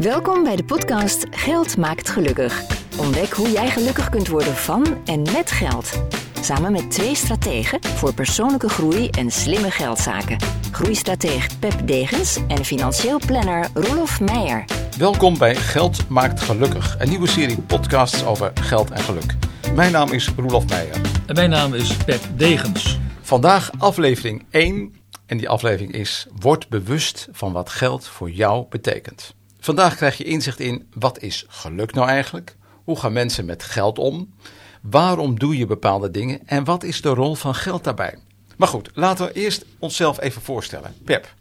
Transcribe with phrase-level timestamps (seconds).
[0.00, 2.62] Welkom bij de podcast Geld maakt gelukkig.
[2.98, 6.02] Ontdek hoe jij gelukkig kunt worden van en met geld.
[6.40, 10.38] Samen met twee strategen voor persoonlijke groei en slimme geldzaken.
[10.72, 14.64] Groeistrateeg Pep Degens en financieel planner Roelof Meijer.
[14.98, 19.34] Welkom bij Geld maakt gelukkig, een nieuwe serie podcasts over geld en geluk.
[19.74, 21.00] Mijn naam is Roelof Meijer.
[21.26, 22.98] En mijn naam is Pep Degens.
[23.20, 24.94] Vandaag aflevering 1
[25.26, 29.38] en die aflevering is Word bewust van wat geld voor jou betekent.
[29.60, 32.56] Vandaag krijg je inzicht in wat is geluk nou eigenlijk?
[32.84, 34.34] Hoe gaan mensen met geld om?
[34.82, 38.18] Waarom doe je bepaalde dingen en wat is de rol van geld daarbij?
[38.56, 40.94] Maar goed, laten we eerst onszelf even voorstellen.
[41.04, 41.34] Pep.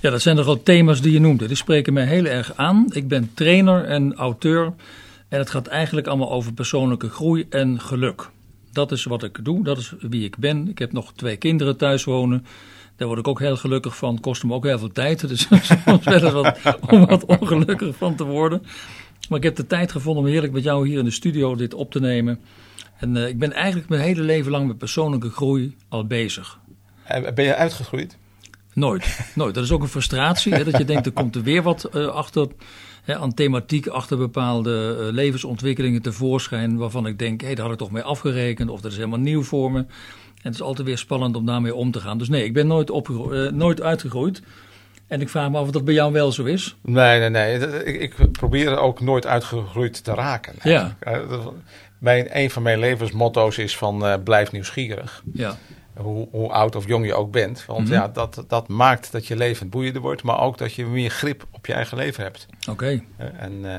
[0.00, 1.46] Ja, dat zijn nogal thema's die je noemde.
[1.46, 2.86] Die spreken mij heel erg aan.
[2.90, 4.74] Ik ben trainer en auteur
[5.28, 8.30] en het gaat eigenlijk allemaal over persoonlijke groei en geluk.
[8.74, 10.68] Dat is wat ik doe, dat is wie ik ben.
[10.68, 12.46] Ik heb nog twee kinderen thuis wonen.
[12.96, 14.20] Daar word ik ook heel gelukkig van.
[14.20, 15.28] Kost me ook heel veel tijd.
[15.28, 15.40] Dus
[15.86, 18.62] soms wel eens wat, om wat ongelukkig van te worden.
[19.28, 21.74] Maar ik heb de tijd gevonden om heerlijk met jou hier in de studio dit
[21.74, 22.40] op te nemen.
[22.96, 26.58] En uh, ik ben eigenlijk mijn hele leven lang met persoonlijke groei al bezig.
[27.04, 28.18] En ben je uitgegroeid?
[28.72, 29.54] Nooit, nooit.
[29.54, 30.54] Dat is ook een frustratie.
[30.54, 32.48] Hè, dat je denkt, er komt er weer wat uh, achter,
[33.04, 36.76] hè, aan thematiek, achter bepaalde uh, levensontwikkelingen tevoorschijn.
[36.76, 38.70] Waarvan ik denk, hé, hey, daar had ik toch mee afgerekend.
[38.70, 39.78] Of dat is helemaal nieuw voor me.
[39.78, 42.18] En het is altijd weer spannend om daarmee om te gaan.
[42.18, 44.42] Dus nee, ik ben nooit, uh, nooit uitgegroeid.
[45.06, 46.76] En ik vraag me af of dat bij jou wel zo is.
[46.82, 47.84] Nee, nee, nee.
[47.84, 50.54] Ik, ik probeer ook nooit uitgegroeid te raken.
[50.62, 50.96] Ja.
[51.98, 55.22] Mijn, een van mijn levensmotto's is van uh, blijf nieuwsgierig.
[55.32, 55.56] Ja.
[55.96, 57.64] Hoe, hoe, oud of jong je ook bent.
[57.66, 57.94] Want mm -hmm.
[57.94, 60.22] ja, dat, dat maakt dat je leven boeiender wordt.
[60.22, 62.46] Maar ook dat je meer grip op je eigen leven hebt.
[62.60, 62.70] Oké.
[62.70, 63.04] Okay.
[63.38, 63.74] En, uh,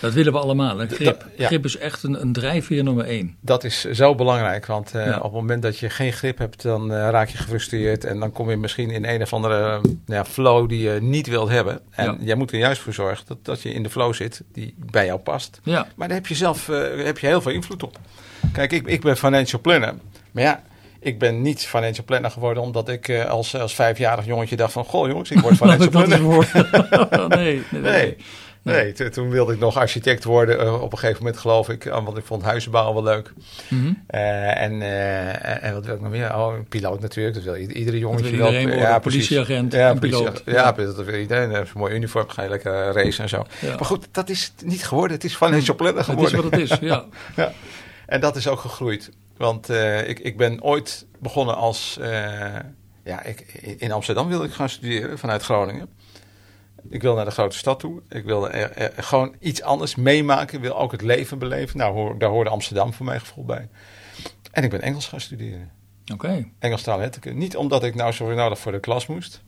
[0.00, 0.78] dat willen we allemaal.
[0.78, 0.88] Hè?
[0.88, 1.46] Grip, ja.
[1.46, 3.36] grip is echt een, een drijfveer nummer één.
[3.40, 4.66] Dat is zo belangrijk.
[4.66, 5.16] Want uh, ja.
[5.16, 8.04] op het moment dat je geen grip hebt, dan uh, raak je gefrustreerd.
[8.04, 11.48] En dan kom je misschien in een of andere ja, flow die je niet wilt
[11.48, 11.80] hebben.
[11.90, 14.74] En jij moet er juist voor zorgen dat, dat je in de flow zit die
[14.90, 15.60] bij jou past.
[15.62, 15.86] Ja.
[15.96, 17.98] Maar daar heb je zelf heb je heel veel invloed op.
[18.52, 19.94] Kijk, ik, ik ben financial planner.
[20.30, 20.62] Maar ja,
[21.00, 24.84] ik ben niet financial planner geworden omdat ik uh, als, als vijfjarig jongetje dacht van...
[24.84, 26.20] Goh jongens, ik word financial planner.
[27.38, 28.16] nee, nee, nee.
[28.62, 29.08] Nee, nee.
[29.08, 31.84] toen wilde ik nog architect worden uh, op een gegeven moment geloof ik.
[31.84, 33.32] Want ik vond huizen bouwen wel leuk.
[33.68, 34.02] Mm -hmm.
[34.10, 34.82] uh, en,
[35.62, 36.36] en wat wil ik nog meer?
[36.36, 37.34] Oh, een piloot natuurlijk.
[37.34, 40.42] Dat wil iedere jongetje wil iedereen ja, politieagent ja, piloot.
[40.44, 41.54] Ja, ja, dat wil iedereen.
[41.54, 43.46] Een mooi uniform, ga je lekker racen en zo.
[43.60, 43.68] Ja.
[43.68, 45.16] Maar goed, dat is niet geworden.
[45.16, 46.50] Het is financial planner geworden.
[46.52, 47.04] Het is wat het is, ja.
[47.42, 47.52] ja.
[48.06, 49.10] En dat is ook gegroeid.
[49.40, 51.98] Want uh, ik, ik ben ooit begonnen als...
[52.00, 52.54] Uh,
[53.04, 53.40] ja, ik,
[53.78, 55.88] in Amsterdam wilde ik gaan studeren vanuit Groningen.
[56.88, 58.02] Ik wil naar de grote stad toe.
[58.08, 60.56] Ik wilde er, er, gewoon iets anders meemaken.
[60.56, 61.78] Ik wil ook het leven beleven.
[61.78, 63.68] Nou, hoor, daar hoorde Amsterdam voor mijn gevoel bij.
[64.50, 65.70] En ik ben Engels gaan studeren.
[66.12, 66.26] Oké.
[66.26, 66.52] Okay.
[66.58, 67.08] Engels taal.
[67.32, 69.42] Niet omdat ik nou zo nodig voor de klas moest.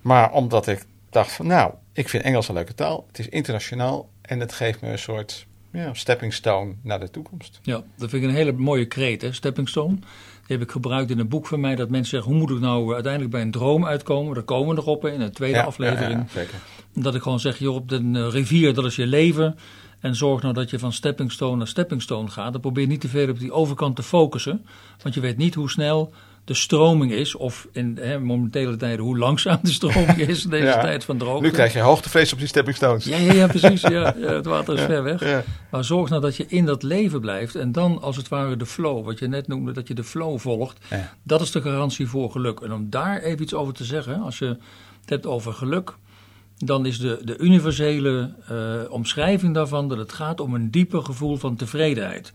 [0.00, 3.04] Maar omdat ik dacht van nou, ik vind Engels een leuke taal.
[3.06, 4.08] Het is internationaal.
[4.22, 7.60] En het geeft me een soort ja, stepping stone naar de toekomst.
[7.62, 9.94] Ja, dat vind ik een hele mooie kreet, hè, stepping stone.
[9.94, 12.60] Die heb ik gebruikt in een boek van mij, dat mensen zeggen, hoe moet ik
[12.60, 14.34] nou uiteindelijk bij een droom uitkomen?
[14.34, 16.12] Daar komen we nog op in een tweede ja, aflevering.
[16.12, 16.58] Ja, ja, zeker.
[16.94, 19.58] Dat ik gewoon zeg, joh, op de rivier, dat is je leven.
[20.00, 22.52] En zorg nou dat je van stepping stone naar stepping stone gaat.
[22.52, 24.66] Dan probeer niet te veel op die overkant te focussen.
[25.02, 26.12] Want je weet niet hoe snel
[26.48, 30.64] de stroming is, of in hè, momentele tijden hoe langzaam de stroming is in deze
[30.74, 30.80] ja.
[30.80, 31.44] tijd van droogte.
[31.44, 33.04] Nu krijg je hoogtevrees op die stepping stones.
[33.04, 33.80] Ja, ja, ja precies.
[33.80, 35.44] Ja, ja, het water is ver weg.
[35.70, 38.66] Maar zorg nou dat je in dat leven blijft en dan als het ware de
[38.66, 40.78] flow, wat je net noemde, dat je de flow volgt.
[41.22, 42.60] Dat is de garantie voor geluk.
[42.60, 44.46] En om daar even iets over te zeggen, als je
[45.00, 45.94] het hebt over geluk,
[46.56, 51.36] dan is de, de universele uh, omschrijving daarvan dat het gaat om een dieper gevoel
[51.36, 52.32] van tevredenheid.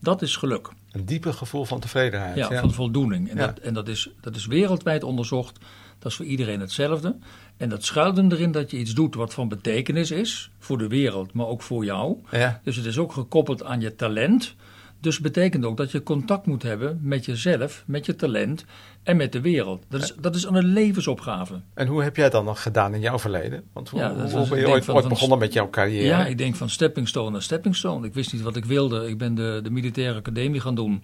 [0.00, 0.68] Dat is geluk.
[0.92, 2.36] Een dieper gevoel van tevredenheid.
[2.36, 2.60] Ja, ja.
[2.60, 3.30] van voldoening.
[3.30, 3.46] En, Ja.
[3.46, 5.58] dat, en dat, is, dat is wereldwijd onderzocht.
[5.98, 7.16] Dat is voor iedereen hetzelfde.
[7.56, 10.50] En dat schuilt hem erin dat je iets doet wat van betekenis is.
[10.58, 12.16] Voor de wereld, maar ook voor jou.
[12.30, 12.60] Ja.
[12.64, 14.54] Dus het is ook gekoppeld aan je talent.
[15.00, 18.64] Dus betekent ook dat je contact moet hebben met jezelf, met je talent
[19.02, 19.84] en met de wereld.
[19.88, 21.60] Dat is, dat is een levensopgave.
[21.74, 23.62] En hoe heb jij dat dan nog gedaan in jouw verleden?
[23.72, 25.52] Want hoe, Ja, dat is- hoe ben je denk ooit, van- ooit van- begonnen met
[25.52, 26.04] jouw carrière?
[26.06, 28.06] Ja, ik denk van stepping stone naar stepping stone.
[28.06, 29.08] Ik wist niet wat ik wilde.
[29.08, 31.02] Ik ben de, de militaire academie gaan doen.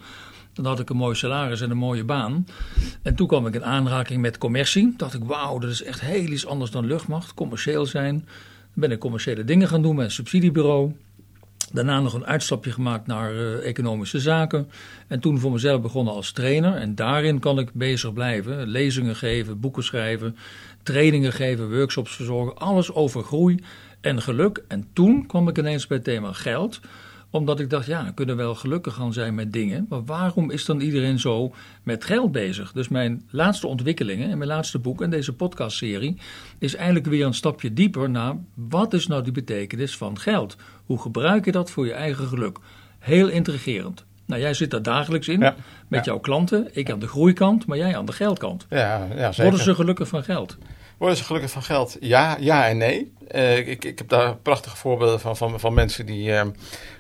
[0.53, 2.47] Dan had ik een mooi salaris en een mooie baan.
[3.03, 4.95] En toen kwam ik in aanraking met commercie.
[4.97, 7.35] dacht ik, wauw, dat is echt heel iets anders dan luchtmacht.
[7.35, 8.15] Commercieel zijn.
[8.15, 8.27] Dan
[8.75, 10.93] ben ik commerciële dingen gaan doen met een subsidiebureau.
[11.75, 14.71] Daarna nog een uitstapje gemaakt naar eh, economische zaken.
[15.07, 16.75] En toen voor mezelf begonnen als trainer.
[16.75, 18.67] En daarin kan ik bezig blijven.
[18.67, 20.37] Lezingen geven, boeken schrijven,
[20.83, 22.57] trainingen geven, workshops verzorgen.
[22.57, 23.65] Alles over groei
[24.01, 24.65] en geluk.
[24.69, 26.81] En toen kwam ik ineens bij het thema geld
[27.35, 29.87] Omdat ik dacht, ja, we kunnen wel gelukkig gaan zijn met dingen.
[29.89, 32.73] Maar waarom is dan iedereen zo met geld bezig?
[32.73, 36.17] Dus mijn laatste ontwikkelingen en mijn laatste boek en deze podcastserie
[36.59, 40.57] is eigenlijk weer een stapje dieper naar wat is nou die betekenis van geld?
[40.85, 42.59] Hoe gebruik je dat voor je eigen geluk?
[42.99, 44.05] Heel intrigerend.
[44.27, 45.55] Nou, jij zit daar dagelijks in Ja.
[45.89, 46.11] met Ja.
[46.13, 46.69] jouw klanten.
[46.73, 48.67] Ik aan de groeikant, maar jij aan de geldkant.
[48.71, 49.43] Ja, ja zeker.
[49.43, 50.57] Worden ze gelukkig van geld?
[50.99, 51.97] Worden ze gelukkig van geld?
[52.01, 53.13] Ja, ja en nee.
[53.29, 56.47] Eh, ik, ik heb daar prachtige voorbeelden van, van, van mensen die eh,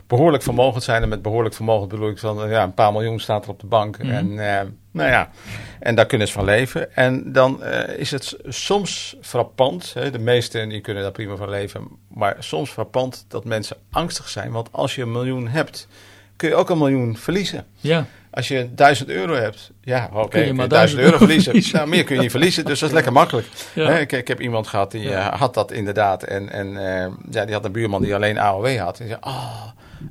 [0.06, 1.02] behoorlijk vermogend zijn.
[1.02, 3.66] En met behoorlijk vermogend bedoel ik van ja, een paar miljoen staat er op de
[3.66, 3.98] bank.
[3.98, 4.10] Mhm.
[4.10, 5.30] En, eh, nou ja,
[5.80, 6.94] en daar kunnen ze van leven.
[6.96, 7.64] En dan
[7.96, 9.94] is het soms frappant.
[9.94, 11.88] Hè, de meesten die kunnen daar prima van leven.
[12.08, 14.52] Maar soms frappant dat mensen angstig zijn.
[14.52, 15.88] Want als je een miljoen hebt,
[16.36, 17.64] kun je ook een miljoen verliezen.
[17.80, 21.44] Ja, Als je 1000 euro hebt, ja, oké, Kun je je 1000 1000 euro verliezen.
[21.44, 21.76] verliezen.
[21.76, 23.46] Nou, meer kun je niet verliezen, dus dat is lekker makkelijk.
[23.74, 23.86] Ja.
[23.86, 25.32] Hè, ik, ik heb iemand gehad die Ja.
[25.32, 26.22] eh, had dat inderdaad.
[26.22, 28.98] En, en eh, ja, die had een buurman die alleen AOW had.
[29.00, 29.62] En die zei, oh,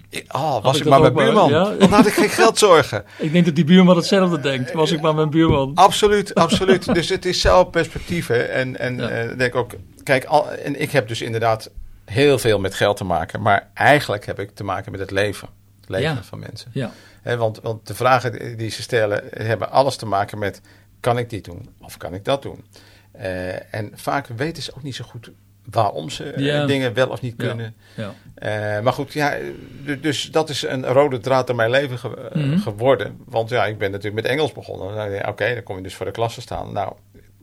[0.09, 1.49] ik- oh was ik maar mijn buurman.
[1.49, 1.69] ja?
[1.79, 3.03] Dan had ik geen geldzorgen.
[3.17, 4.73] ik denk dat die buurman hetzelfde denkt.
[4.73, 5.71] Was ik maar mijn buurman.
[5.75, 6.93] Absoluut, absoluut.
[6.93, 8.27] dus het is zelf perspectief.
[8.27, 8.37] hè.
[8.41, 9.09] En, en Ja.
[9.09, 9.71] eh, denk ook,
[10.03, 11.69] kijk, al, en ik heb dus inderdaad
[12.05, 13.41] heel veel met geld te maken.
[13.41, 15.47] Maar eigenlijk heb ik te maken met het leven.
[15.83, 16.23] Het leven Ja.
[16.23, 16.69] van mensen.
[16.73, 16.91] Ja,
[17.21, 20.61] Hè, want, want de vragen die- ze stellen hebben alles te maken met:
[20.99, 22.65] kan ik dit doen of kan ik dat doen?
[23.11, 25.31] Eh, en vaak weten ze ook niet zo goed
[25.69, 26.65] waarom ze eh, Ja.
[26.65, 27.75] dingen wel of niet kunnen.
[27.95, 28.13] ja.
[28.35, 29.37] Eh, maar goed, ja,
[29.83, 32.57] du- dus dat is een rode draad in mijn leven ge- Mhm.
[32.57, 33.17] geworden.
[33.25, 35.27] Want ja, ik ben natuurlijk met Engels begonnen.
[35.27, 36.73] Oké, dan kom je dus voor de klas te staan.
[36.73, 36.93] Nou,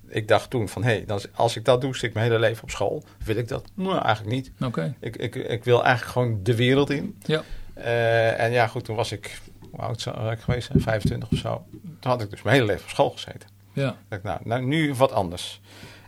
[0.09, 2.63] ik dacht toen van, hé, hey, als ik dat doe, zit ik mijn hele leven
[2.63, 3.05] op school.
[3.25, 3.65] Wil ik dat?
[3.75, 4.51] Nou, eigenlijk niet.
[4.61, 4.95] Oké.
[5.01, 7.19] Ik, ik, ik wil eigenlijk gewoon de wereld in.
[7.23, 7.43] Ja.
[7.85, 9.38] Eh, en ja, goed, toen was ik,
[9.71, 10.81] hoe oud zou ik geweest zijn?
[10.82, 11.65] 25 of zo.
[12.00, 13.49] Toen had ik dus mijn hele leven op school gezeten.
[13.73, 13.97] Ja.
[14.09, 15.61] Dacht, nou, nou, nu wat anders.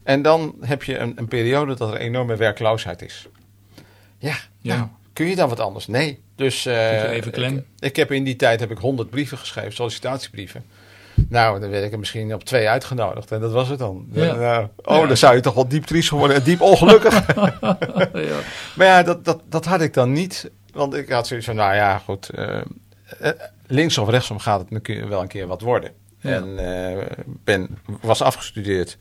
[0.02, 3.26] En dan heb je een, een periode dat er enorme werkloosheid is.
[4.18, 4.76] Ja, Ja.
[4.76, 5.86] nou, kun je dan wat anders?
[5.86, 6.20] Nee.
[6.36, 7.56] Dus eh, even klem?
[7.56, 10.64] Ik, ik heb in die tijd heb ik 100 brieven geschreven, sollicitatiebrieven.
[11.28, 13.32] Nou, dan werd ik er misschien op twee uitgenodigd.
[13.32, 14.06] En dat was het dan.
[14.12, 14.34] Ja.
[14.34, 15.06] Nou, oh, Ja.
[15.06, 17.26] dan zou je toch wel diep triest worden en diep ongelukkig.
[18.12, 18.38] ja.
[18.76, 20.50] Maar ja, dat, dat, dat had ik dan niet.
[20.72, 22.28] Want ik had zoiets van, nou ja, goed.
[22.28, 22.60] eh,
[23.20, 23.30] eh,
[23.66, 25.92] links of rechtsom gaat het wel een keer wat worden.
[26.18, 26.30] Ja.
[26.30, 28.96] En eh, ben, was afgestudeerd.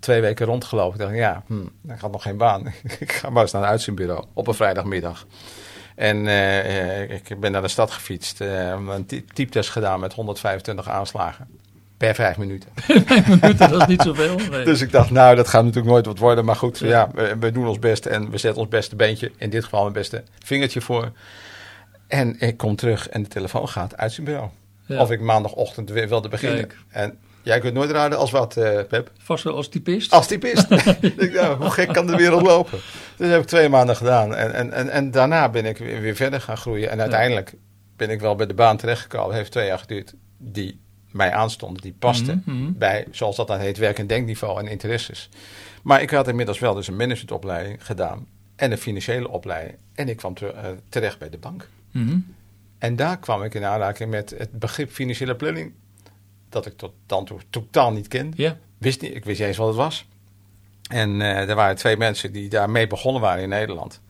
[0.00, 1.00] Twee weken rondgelopen.
[1.00, 2.66] Ik dacht, ja, hm, ik had nog geen baan.
[2.98, 5.26] ik ga maar eens naar een uitzendbureau op een vrijdagmiddag.
[5.94, 6.18] En
[7.10, 8.40] ik ben naar de stad gefietst.
[8.40, 11.48] een ty- typetest gedaan met 125 aanslagen.
[11.96, 12.68] Per vijf minuten.
[13.06, 14.36] Vijf minuten, dat is niet zoveel.
[14.50, 14.64] Nee.
[14.64, 16.44] Dus ik dacht, nou, dat gaat natuurlijk nooit wat worden.
[16.44, 16.88] Maar goed, Ja.
[16.88, 19.80] ja, we, we doen ons best en we zetten ons beste beentje, in dit geval
[19.80, 21.12] mijn beste vingertje voor.
[22.08, 24.48] En ik kom terug en de telefoon gaat uit zijn bureau.
[24.86, 25.00] Ja.
[25.00, 26.58] Of ik maandagochtend weer wilde beginnen.
[26.66, 26.76] Kijk.
[26.88, 29.10] En jij kunt nooit raden als wat, eh, Pep.
[29.18, 30.12] Vast wel als typist.
[30.12, 30.70] Als typist.
[31.16, 32.78] Ik nou, hoe gek kan de wereld lopen?
[33.16, 34.34] Dus heb ik twee maanden gedaan.
[34.34, 36.90] En, en, en, en daarna ben ik weer, weer verder gaan groeien.
[36.90, 37.54] En uiteindelijk
[37.96, 39.28] ben ik wel bij de baan terechtgekomen.
[39.28, 40.80] Het heeft twee jaar geduurd die
[41.14, 41.82] mij aanstond.
[41.82, 42.72] Die paste Mhm, mhm.
[42.72, 45.28] bij, zoals dat dan heet, werk- en denkniveau en interesses.
[45.82, 48.26] Maar ik had inmiddels wel dus een managementopleiding gedaan.
[48.56, 49.78] En een financiële opleiding.
[49.94, 51.68] En ik kwam te- eh, terecht bij de bank.
[51.90, 52.18] Mhm.
[52.78, 55.72] En daar kwam ik in aanraking met het begrip financiële planning.
[56.48, 58.42] Dat ik tot dan toe totaal niet kende.
[58.42, 58.56] Ja.
[58.78, 60.06] Wist niet, ik wist niet eens wat het was.
[60.90, 64.00] En eh, er waren twee mensen die daarmee begonnen waren in Nederland.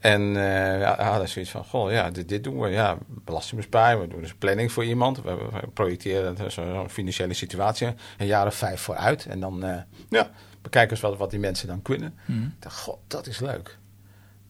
[0.00, 2.68] En eh ja, hadden zoiets van, goh, ja, dit, dit doen we.
[2.68, 5.22] Ja, belastingbesparing, we doen dus planning voor iemand.
[5.22, 7.88] We, we projecteren zo- zo'n financiële situatie
[8.18, 9.26] een jaar of vijf vooruit.
[9.26, 9.76] En dan, eh,
[10.08, 10.30] ja,
[10.62, 12.14] bekijken eens wat, wat die mensen dan kunnen.
[12.56, 13.78] Ik dacht, god, dat is leuk.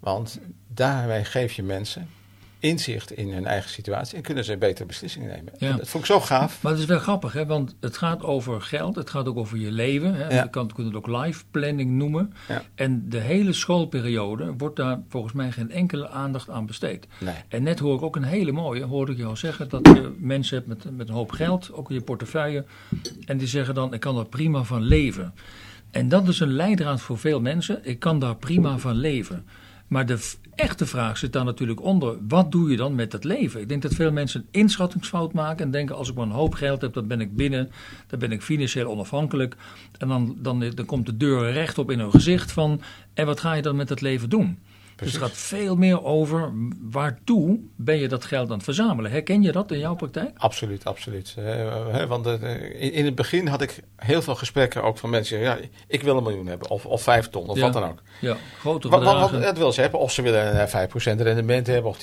[0.00, 0.38] Want
[0.68, 2.08] daarmee geef je mensen
[2.60, 5.52] inzicht in hun eigen situatie en kunnen ze betere beslissingen nemen.
[5.58, 5.76] Ja.
[5.76, 6.62] Dat vond ik zo gaaf.
[6.62, 7.46] Maar het is wel grappig, hè?
[7.46, 10.14] want het gaat over geld, het gaat ook over je leven.
[10.14, 10.28] Hè?
[10.34, 10.42] Ja.
[10.42, 12.32] Je kan het ook life planning noemen.
[12.48, 12.62] Ja.
[12.74, 17.06] En de hele schoolperiode wordt daar volgens mij geen enkele aandacht aan besteed.
[17.18, 17.34] Nee.
[17.48, 20.56] En net hoor ik ook een hele mooie, hoorde ik jou zeggen, dat je mensen
[20.56, 22.64] hebt met, met een hoop geld, ook in je portefeuille.
[23.24, 25.34] En die zeggen dan, ik kan er prima van leven.
[25.90, 29.46] En dat is een leidraad voor veel mensen, ik kan daar prima van leven.
[29.90, 30.18] Maar de
[30.54, 33.60] echte vraag zit daar natuurlijk onder, wat doe je dan met het leven?
[33.60, 36.54] Ik denk dat veel mensen een inschattingsfout maken en denken, als ik maar een hoop
[36.54, 37.70] geld heb, dan ben ik binnen,
[38.06, 39.56] dan ben ik financieel onafhankelijk.
[39.98, 42.80] En dan, dan, dan komt de deur rechtop in hun gezicht van,
[43.14, 44.58] en wat ga je dan met het leven doen?
[45.00, 49.10] Dus het gaat veel meer over waartoe ben je dat geld aan het verzamelen.
[49.10, 50.30] Herken je dat in jouw praktijk?
[50.36, 51.34] Absoluut, absoluut.
[51.38, 51.44] Eh,
[51.90, 55.38] hè, want eh, in, het begin had ik heel veel gesprekken ook van mensen.
[55.38, 57.62] Ja, ik wil een miljoen hebben, of, of vijf ton, of Ja.
[57.62, 58.02] wat dan ook.
[58.20, 59.32] Ja, grote Wat, wat, bedragen.
[59.38, 60.00] wat, dat wil ze hebben.
[60.00, 60.88] Of ze willen een eh,
[61.18, 61.98] 5% rendement hebben, of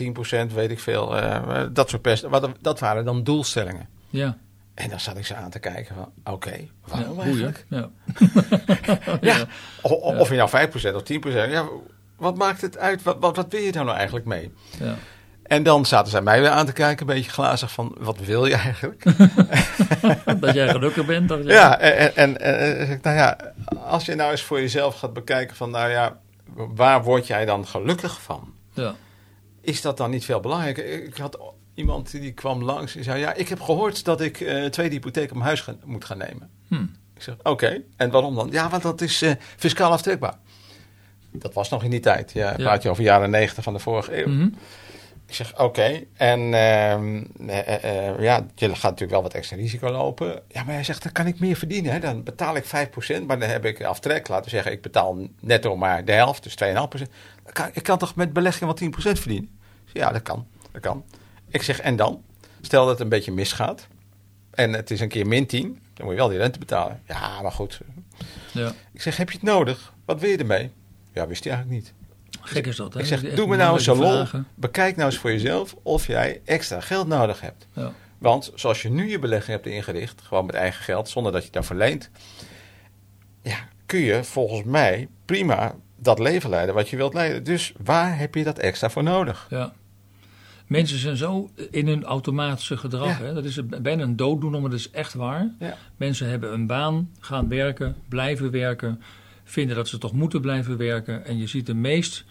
[0.49, 1.17] 10%, weet ik veel.
[1.17, 2.21] eh, dat soort.
[2.21, 3.87] Wat, dat waren dan doelstellingen.
[4.09, 4.37] ja,
[4.73, 7.23] En dan zat ik ze aan te kijken van, oké, ja, waarom boeien.
[7.31, 7.65] eigenlijk?
[7.69, 7.89] Ja.
[9.21, 9.45] Ja,
[9.81, 11.05] of, of of je nou 5% of 10%,
[11.49, 11.67] ja,
[12.17, 13.03] wat maakt het uit?
[13.03, 14.53] Wat, wat, wat wil je daar nou eigenlijk mee?
[14.79, 14.95] Ja.
[15.43, 18.45] En dan zaten zij mij weer aan te kijken, een beetje glazig van, wat wil
[18.45, 19.03] je eigenlijk?
[20.39, 21.29] dat jij gelukkig bent.
[21.43, 23.37] Ja, en, en, en, nou ja,
[23.85, 26.19] als je nou eens voor jezelf gaat bekijken van, nou ja,
[26.53, 28.53] waar word jij dan gelukkig van?
[28.73, 28.95] Ja.
[29.61, 31.03] Is dat dan niet veel belangrijker?
[31.03, 31.39] Ik had
[31.73, 35.29] iemand die kwam langs en zei, ja, ik heb gehoord dat ik uh, tweede hypotheek
[35.29, 36.49] op mijn huis moet gaan nemen.
[36.67, 36.85] Hm.
[37.15, 38.51] Ik zeg, oké, en waarom dan?
[38.51, 40.37] Ja, want dat is uh, fiscaal aftrekbaar.
[41.39, 42.31] Dat was nog in die tijd.
[42.31, 42.55] Ja, ja.
[42.55, 44.27] praat je over jaren negentig van de vorige eeuw.
[44.27, 44.53] Mm -hmm.
[45.27, 46.03] Ik zeg, oké.
[46.13, 46.93] En uh,
[47.39, 50.41] uh, ja, je gaat natuurlijk wel wat extra risico lopen.
[50.47, 51.91] Ja, maar hij zegt, dan kan ik meer verdienen.
[51.91, 51.99] Hè?
[51.99, 52.67] Dan betaal ik 5%,
[53.25, 54.27] maar dan heb ik aftrek.
[54.27, 57.11] Laten we zeggen, ik betaal netto maar de helft, dus 2,5%.
[57.51, 59.59] Kan, ik kan toch met belegging wel 10% verdienen?
[59.93, 60.47] Ja, dat kan.
[60.71, 61.03] Dat kan.
[61.49, 62.23] Ik zeg, en dan?
[62.61, 63.87] Stel dat het een beetje misgaat.
[64.51, 65.61] En het is een keer min 10.
[65.93, 67.01] Dan moet je wel die rente betalen.
[67.07, 67.79] Ja, maar goed.
[68.51, 68.71] Ja.
[68.93, 69.93] Ik zeg, heb je het nodig?
[70.05, 70.71] Wat wil je ermee?
[71.17, 71.93] Ja, wist hij eigenlijk niet.
[72.41, 72.99] Gek is dat, hè?
[72.99, 74.25] Ik zeg, doe me nou eens zo lol.
[74.55, 77.67] Bekijk nou eens voor jezelf of jij extra geld nodig hebt.
[77.73, 77.91] Ja.
[78.17, 81.51] Want zoals je nu je belegging hebt ingericht, gewoon met eigen geld, zonder dat je
[81.51, 82.09] daarvoor leent,
[83.41, 87.43] ja, kun je volgens mij prima dat leven leiden wat je wilt leiden.
[87.43, 89.47] Dus waar heb je dat extra voor nodig?
[89.49, 89.73] Ja.
[90.67, 93.19] Mensen zijn zo in hun automatische gedrag.
[93.19, 93.25] Ja.
[93.25, 93.33] Hè?
[93.33, 95.49] Dat is een- bijna een dooddoener, maar dat is echt waar.
[95.59, 95.77] Ja.
[95.97, 99.01] Mensen hebben een baan, gaan werken, blijven werken,
[99.47, 101.25] vinden dat ze toch moeten blijven werken.
[101.25, 102.25] En je ziet de meest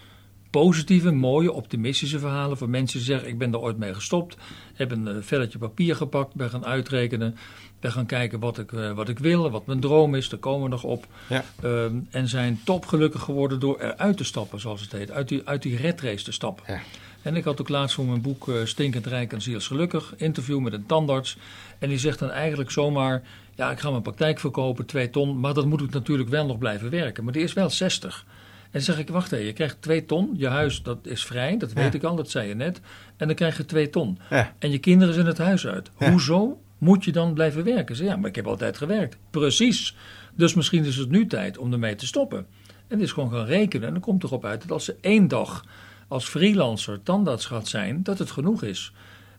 [0.51, 4.37] positieve, mooie, optimistische verhalen van mensen die zeggen: Ik ben er ooit mee gestopt,
[4.75, 7.37] heb een eh, velletje papier gepakt, ben gaan uitrekenen,
[7.81, 10.63] ben gaan kijken wat ik, eh, wat ik wil, wat mijn droom is, daar komen
[10.63, 11.07] we nog op.
[11.29, 11.45] Ja.
[11.63, 15.63] Ehm, en zijn topgelukkig geworden door eruit te stappen, zoals het heet, uit die, uit
[15.63, 16.65] die redrace te stappen.
[16.67, 16.81] Ja.
[17.23, 20.73] En ik had ook laatst voor mijn boek eh, Stinkend Rijk en Zielsgelukkig interview met
[20.73, 21.37] een tandarts.
[21.79, 23.23] En die zegt dan eigenlijk zomaar:
[23.57, 25.41] Ja, ik ga mijn praktijk verkopen, twee ton.
[25.41, 27.25] Maar dat moet ik natuurlijk wel nog blijven werken.
[27.25, 28.25] Maar die is wel 60.
[28.63, 30.31] En dan zeg ik: Wacht even, je krijgt twee ton.
[30.37, 31.99] Je huis dat is vrij, dat weet Ja.
[31.99, 32.81] ik al, dat zei je net.
[33.17, 34.19] En dan krijg je twee ton.
[34.31, 34.53] Ja.
[34.59, 35.91] En je kinderen zijn het huis uit.
[35.99, 36.11] Ja.
[36.11, 37.97] Hoezo moet je dan blijven werken?
[37.97, 39.17] Zeg, ja, maar ik heb altijd gewerkt.
[39.31, 39.97] Precies.
[40.35, 42.47] Dus misschien is het nu tijd om ermee te stoppen.
[42.89, 43.87] En is gewoon gaan rekenen.
[43.87, 45.65] En dan komt erop uit dat als ze één dag
[46.09, 48.93] als freelancer tandarts gaat zijn, dat het genoeg is.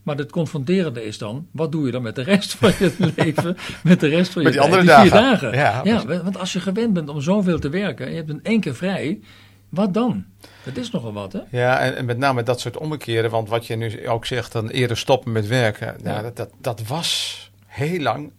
[0.07, 3.57] Maar het confronterende is dan, wat doe je dan met de rest van je leven,
[3.83, 5.51] met de rest van je die tijd, vier dagen.
[5.53, 5.83] Ja,
[6.23, 8.75] want als je gewend bent om zoveel te werken en je hebt een één keer
[8.75, 9.19] vrij,
[9.69, 10.25] wat dan?
[10.63, 11.39] Dat is nogal wat, hè?
[11.51, 13.29] Ja, en, en met name dat soort omkeren.
[13.29, 15.95] Want wat je nu ook zegt, dan eerder stoppen met werken.
[16.03, 16.21] Nou, Ja.
[16.21, 18.31] dat, dat, dat was heel lang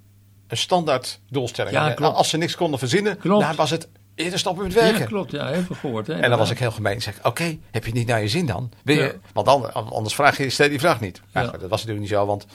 [0.46, 1.74] een standaard doelstelling.
[1.74, 2.16] Ja, klopt.
[2.16, 3.44] Als ze niks konden verzinnen, Klopt.
[3.44, 4.98] dan was het eerder stoppen met werken.
[5.00, 5.30] Ja, klopt.
[5.30, 6.06] Ja, veel gehoord.
[6.06, 6.12] Hè?
[6.14, 7.02] En dan was ik heel gemeen.
[7.02, 8.70] Zeg, ik, oké, heb je het niet naar je zin dan?
[8.84, 9.12] Wil je, Ja.
[9.32, 11.20] Want anders vraag je, stel die vraag niet.
[11.32, 11.48] Maar Ja.
[11.48, 12.46] goed, dat was natuurlijk niet zo, want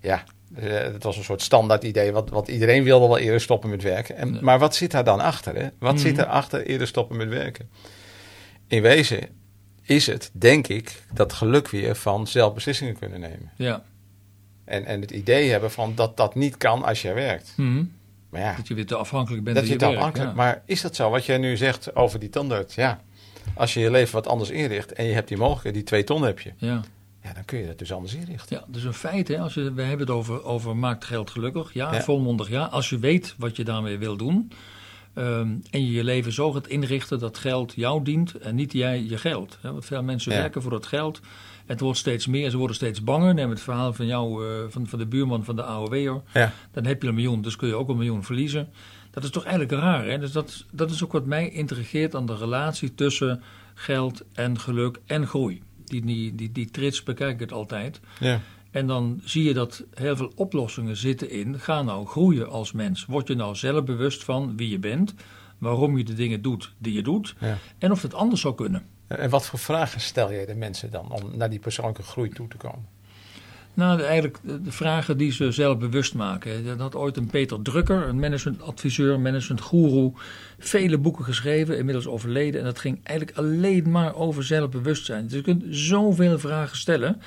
[0.00, 2.12] ja, eh, het was een soort standaard idee.
[2.12, 4.16] Want, want iedereen wilde wel eerder stoppen met werken.
[4.16, 4.38] En, Ja.
[4.42, 5.54] Maar wat zit daar dan achter?
[5.56, 5.68] Hè?
[5.78, 6.02] Wat Mhm.
[6.02, 7.70] zit er achter eerder stoppen met werken?
[8.68, 9.28] In wezen
[9.82, 13.50] is het, denk ik, dat geluk weer van zelf beslissingen kunnen nemen.
[13.56, 13.82] Ja.
[14.64, 17.52] En, en het idee hebben van dat dat niet kan als jij werkt.
[17.56, 17.84] Mhm.
[18.36, 20.30] Maar ja, Dat je weer te afhankelijk bent dat van je het afhankelijk.
[20.30, 20.36] ja.
[20.36, 21.10] Maar is dat zo?
[21.10, 22.74] Wat jij nu zegt over die tandarts.
[22.74, 23.00] Ja,
[23.54, 26.22] als je je leven wat anders inricht en je hebt die mogelijkheid, die twee ton
[26.22, 26.52] heb je.
[26.56, 26.80] Ja.
[27.22, 28.56] Ja, dan kun je dat dus anders inrichten.
[28.56, 31.72] Ja, dus een feit, hè, als je, we hebben het over, over maakt geld gelukkig.
[31.72, 32.00] Ja, Ja.
[32.02, 32.64] volmondig ja.
[32.64, 34.50] Als je weet wat je daarmee wil doen.
[35.14, 39.02] ehm, en je je leven zo gaat inrichten dat geld jou dient en niet jij
[39.08, 39.58] je geld.
[39.60, 40.38] Hè, want veel mensen Ja.
[40.38, 41.20] werken voor dat geld.
[41.66, 43.34] Het wordt steeds meer, ze worden steeds banger.
[43.34, 46.22] Neem het verhaal van jou, eh, van, van de buurman van de AOW'er.
[46.32, 46.52] Ja.
[46.72, 48.68] Dan heb je een miljoen, dus kun je ook een miljoen verliezen.
[49.10, 50.18] Dat is toch eigenlijk raar, hè?
[50.18, 53.42] Dus dat, dat is ook wat mij intrigeert aan de relatie tussen
[53.74, 55.62] geld en geluk en groei.
[55.84, 58.00] Die, die, die, die trits bekijk ik het altijd.
[58.20, 58.40] Ja.
[58.70, 61.60] En dan zie je dat heel veel oplossingen zitten in.
[61.60, 63.04] Ga nou groeien als mens.
[63.04, 65.14] Word je nou zelf bewust van wie je bent.
[65.58, 67.34] Waarom je de dingen doet die je doet.
[67.40, 67.58] Ja.
[67.78, 68.86] En of het anders zou kunnen.
[69.06, 72.48] En wat voor vragen stel jij de mensen dan om naar die persoonlijke groei toe
[72.48, 72.86] te komen?
[73.74, 76.64] Nou, eigenlijk de de vragen die ze zelf bewust maken.
[76.64, 80.12] Dat had ooit een Peter Drucker, een managementadviseur, managementgoeroe,
[80.58, 82.60] vele boeken geschreven, inmiddels overleden.
[82.60, 85.24] En dat ging eigenlijk alleen maar over zelfbewustzijn.
[85.24, 87.20] Dus je kunt zoveel vragen stellen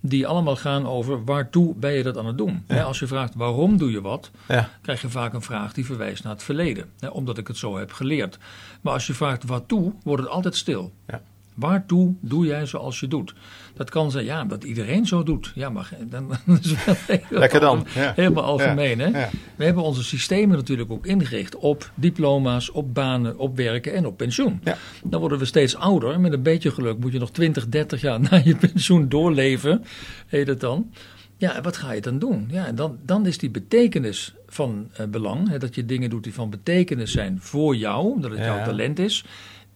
[0.00, 2.64] die allemaal gaan over waartoe ben je dat aan het doen.
[2.84, 4.68] Als je vraagt waarom doe je wat, Ja.
[4.82, 6.90] krijg je vaak een vraag die verwijst naar het verleden.
[7.12, 8.38] Omdat ik het zo heb geleerd.
[8.80, 10.92] Maar als je vraagt waartoe, wordt het altijd stil.
[11.06, 11.20] Ja.
[11.54, 13.34] Waartoe doe jij zoals je doet?
[13.74, 15.52] Dat kan zijn, ja, dat iedereen zo doet.
[15.54, 16.30] Ja, maar dan
[16.62, 18.12] is wel Lekker dan, ja.
[18.16, 19.06] Helemaal algemeen, hè?
[19.06, 19.30] Ja.
[19.56, 24.16] We hebben onze systemen natuurlijk ook ingericht op diploma's, op banen, op werken en op
[24.16, 24.60] pensioen.
[25.04, 26.20] Dan worden we steeds ouder.
[26.20, 29.84] Met een beetje geluk moet je nog 20, 30 jaar na je pensioen doorleven,
[30.26, 30.90] heet het dan.
[31.36, 32.48] Ja, en wat ga je dan doen?
[32.50, 35.48] Ja, dan, dan is die betekenis van eh, belang.
[35.48, 38.98] Hè, dat je dingen doet die van betekenis zijn voor jou, omdat het jouw talent
[38.98, 39.24] is.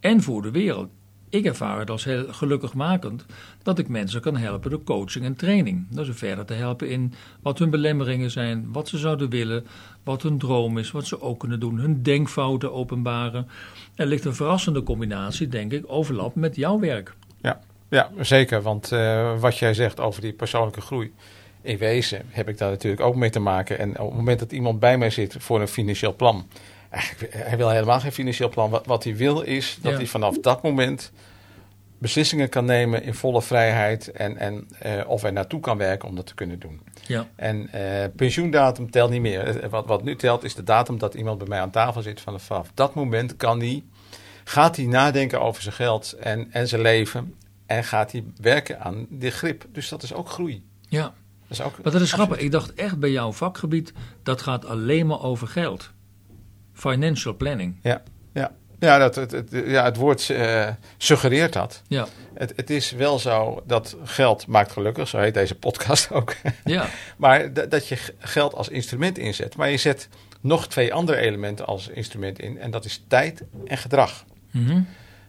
[0.00, 0.88] En voor de wereld.
[1.34, 3.26] Ik ervaar het als heel gelukkigmakend
[3.62, 5.86] dat ik mensen kan helpen door coaching en training.
[5.90, 7.12] Dus verder te helpen in
[7.42, 9.66] wat hun belemmeringen zijn, wat ze zouden willen,
[10.02, 13.48] wat hun droom is, wat ze ook kunnen doen, hun denkfouten openbaren.
[13.94, 17.14] Er ligt een verrassende combinatie, denk ik, overlap met jouw werk.
[17.40, 18.62] Ja, ja zeker.
[18.62, 21.12] Want uh, wat jij zegt over die persoonlijke groei.
[21.62, 23.78] In wezen heb ik daar natuurlijk ook mee te maken.
[23.78, 26.46] En op het moment dat iemand bij mij zit voor een financieel plan.
[27.30, 28.70] Hij wil helemaal geen financieel plan.
[28.70, 31.12] Wat, wat hij wil is dat hij vanaf dat moment
[31.98, 34.10] beslissingen kan nemen in volle vrijheid.
[34.12, 36.80] En, en uh, of hij naartoe kan werken om dat te kunnen doen.
[37.06, 37.28] Ja.
[37.36, 39.68] En uh, pensioendatum telt niet meer.
[39.70, 42.20] Wat, wat nu telt is de datum dat iemand bij mij aan tafel zit.
[42.20, 43.84] Vanaf dat moment kan hij,
[44.44, 47.34] gaat hij nadenken over zijn geld en, en zijn leven.
[47.66, 49.66] En gaat hij werken aan die grip.
[49.72, 50.64] Dus dat is ook groei.
[50.88, 51.14] Ja.
[51.48, 52.38] Dat is ook, maar dat is grappig.
[52.38, 55.90] Ik dacht echt bij jouw vakgebied, dat gaat alleen maar over geld.
[56.74, 57.76] Financial planning.
[57.82, 58.02] Ja,
[58.32, 58.52] ja.
[58.78, 61.82] Ja, dat, het, het, ja, het woord uh, suggereert dat.
[61.88, 62.06] Ja.
[62.34, 66.34] Het, het is wel zo dat geld maakt gelukkig, zo heet deze podcast ook.
[66.64, 66.86] Ja.
[67.16, 69.56] maar dat je geld als instrument inzet.
[69.56, 70.08] Maar je zet
[70.40, 72.58] nog twee andere elementen als instrument in.
[72.58, 74.24] En dat is tijd en gedrag.
[74.50, 74.86] Mm -hmm.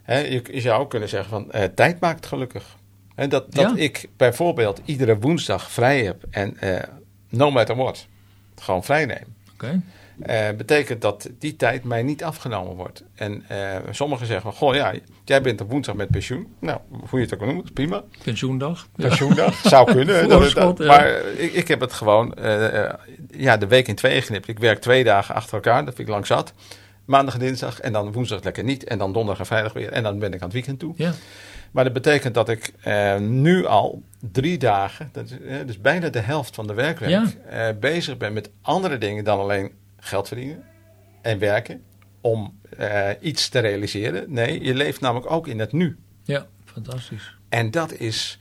[0.08, 2.78] je, je, zou ook kunnen zeggen van uh, tijd maakt gelukkig.
[3.16, 3.84] He, dat dat Ja.
[3.84, 6.80] ik bijvoorbeeld iedere woensdag vrij heb en uh,
[7.30, 8.08] no matter what,
[8.56, 9.36] gewoon vrij neem.
[9.54, 9.82] Oké.
[10.20, 13.04] Uh, betekent dat die tijd mij niet afgenomen wordt.
[13.16, 14.94] En uh, sommigen zeggen goh ja,
[15.26, 16.56] jij bent op woensdag met pensioen.
[16.60, 16.80] Nou,
[17.10, 18.04] hoe je het ook noemt, is prima.
[18.24, 18.88] Pensioendag.
[18.96, 20.28] Pensioendag, zou kunnen.
[20.28, 20.74] Ja.
[20.88, 21.08] Maar
[21.38, 22.90] ik, ik, heb het gewoon, uh,
[23.30, 24.48] ja, de week in tweeën geknipt.
[24.48, 26.54] Ik werk twee dagen achter elkaar, dat vind ik lang zat.
[27.06, 28.84] Maandag en dinsdag en dan woensdag lekker niet.
[28.84, 29.92] En dan donderdag en vrijdag weer.
[29.92, 30.94] En dan ben ik aan het weekend toe.
[30.98, 31.14] Ja.
[31.72, 32.74] Maar dat betekent dat ik
[33.20, 37.74] nu al drie dagen, dat is, dus bijna de helft van de werkweek, Ja.
[37.74, 39.72] bezig ben met andere dingen dan alleen
[40.06, 40.64] geld verdienen
[41.22, 41.84] en werken
[42.22, 44.34] om uh, iets te realiseren.
[44.34, 45.98] Nee, je leeft namelijk ook in het nu.
[46.24, 47.38] Ja, fantastisch.
[47.50, 48.40] En dat is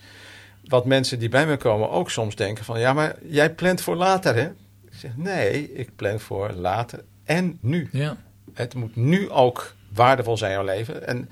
[0.64, 2.80] wat mensen die bij me komen ook soms denken van...
[2.80, 4.46] ja, maar jij plant voor later, hè?
[4.84, 7.88] Ik zeg, nee, ik plan voor later en nu.
[7.92, 8.16] Ja.
[8.54, 11.06] Het moet nu ook waardevol zijn jouw leven.
[11.06, 11.30] En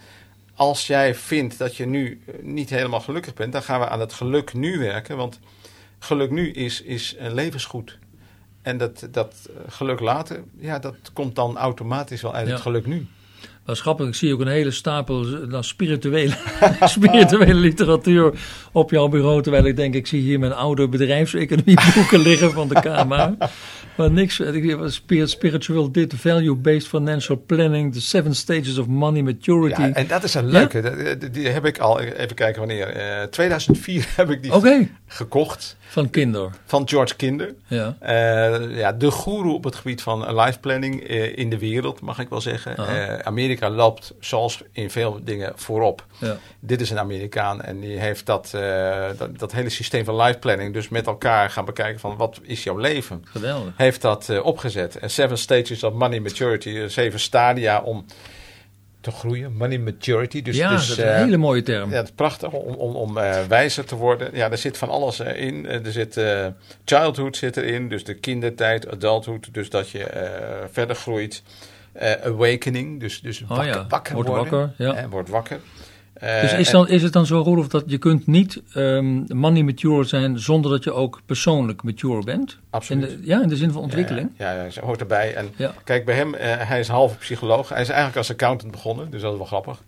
[0.54, 3.52] als jij vindt dat je nu niet helemaal gelukkig bent...
[3.52, 5.16] dan gaan we aan het geluk nu werken.
[5.16, 5.40] Want
[5.98, 7.98] geluk nu is, is een levensgoed.
[8.62, 12.52] En dat, dat geluk later, ja, dat komt dan automatisch wel uit Ja.
[12.52, 13.06] het geluk nu.
[13.64, 14.06] Dat is grappig.
[14.06, 16.34] Ik zie ook een hele stapel nou, spirituele,
[16.84, 18.32] spirituele literatuur
[18.72, 19.42] op jouw bureau.
[19.42, 23.36] Terwijl ik denk, ik zie hier mijn oude bedrijfseconomieboeken liggen van de KMA.
[23.96, 24.40] Maar niks.
[24.40, 29.80] Ik- Spirit, spiritual dit, value-based financial planning, the seven stages of money maturity.
[29.80, 30.80] Ja, en dat is een leuke.
[30.80, 32.86] Dat- Die, die heb ik al, even kijken wanneer.
[32.88, 34.52] eh 2004 heb ik die
[35.06, 36.50] gekocht van Kinder.
[36.64, 37.54] van George Kinder.
[37.66, 37.96] Ja.
[38.00, 42.18] Eh, ja, de goeroe op het gebied van life planning eh, in de wereld, mag
[42.18, 42.76] ik wel zeggen.
[42.78, 43.18] Aha.
[43.52, 46.06] Amerika loopt zoals in veel dingen voorop.
[46.18, 46.36] Ja.
[46.60, 50.38] Dit is een Amerikaan en die heeft dat, eh, dat, dat hele systeem van life
[50.38, 53.22] planning dus met elkaar gaan bekijken van wat is jouw leven.
[53.24, 53.72] Geweldig.
[53.76, 54.98] Heeft dat eh, opgezet.
[54.98, 58.04] En seven stages of money maturity, eh, zeven stadia om
[59.00, 59.52] te groeien.
[59.52, 60.42] Money maturity.
[60.42, 61.90] Dus, ja, dus, dat is een hele mooie term.
[61.90, 63.14] ja, het is prachtig om, om, om
[63.48, 64.30] wijzer te worden.
[64.32, 65.68] Ja, er zit van alles in.
[65.68, 66.20] Er zit
[66.84, 70.06] childhood zit erin, dus de kindertijd, adulthood, dus dat je
[70.70, 71.42] verder groeit.
[71.92, 74.58] Eh, awakening, dus, dus Oh wakker, ja, wakker wordt worden.
[74.60, 74.94] wakker, ja.
[74.94, 75.60] En wordt wakker.
[76.12, 79.62] Eh, Dus is, dan, is het dan zo, Rolf, dat je kunt niet ehm, money
[79.62, 82.58] mature zijn zonder dat je ook persoonlijk mature bent?
[82.70, 83.10] Absoluut.
[83.10, 84.30] In de, ja, in de zin van ontwikkeling?
[84.38, 85.34] Ja, ja, ja, hoort erbij.
[85.34, 85.50] En
[85.84, 87.68] kijk, bij hem, eh, hij is halve psycholoog.
[87.68, 89.82] Hij is eigenlijk als accountant begonnen, dus dat is wel grappig.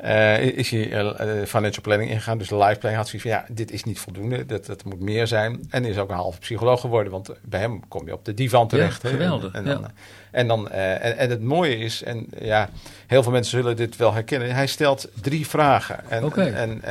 [0.00, 3.30] Eh, is hij eh, eh, financial planning ingegaan, dus de life planning had zoiets van,
[3.30, 5.66] ja, dit is niet voldoende, dat, dat moet meer zijn.
[5.70, 8.68] En is ook een halve psycholoog geworden, want bij hem kom je op de divan
[8.68, 9.06] terecht.
[9.06, 9.90] geweldig, En, en dan, ja.
[10.30, 12.68] en, dan, en, en het mooie is, en ja,
[13.06, 16.10] heel veel mensen zullen dit wel herkennen, hij stelt drie vragen.
[16.10, 16.42] En, Oké.
[16.42, 16.82] en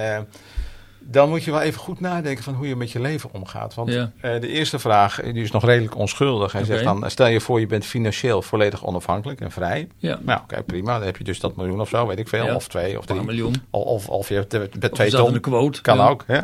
[1.12, 3.74] dan moet je wel even goed nadenken van hoe je met je leven omgaat.
[3.74, 4.12] Want Ja.
[4.22, 6.52] eh, de eerste vraag, eh, die is nog redelijk onschuldig.
[6.52, 9.88] Hij zegt dan, stel je voor je bent financieel volledig onafhankelijk en vrij.
[9.98, 10.98] Ja, Nou, oké, prima.
[10.98, 12.46] Dan heb je dus dat miljoen of zo, weet ik veel.
[12.46, 12.56] Ja.
[12.56, 13.26] Of twee of een drie.
[13.28, 13.56] miljoen.
[13.70, 15.34] Of, of, je hebt eh, met twee ton.
[15.34, 15.82] een quote?
[15.82, 16.24] Kan ook.
[16.28, 16.40] Hè?